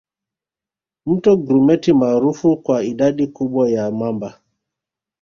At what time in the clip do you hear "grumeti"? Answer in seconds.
1.37-1.93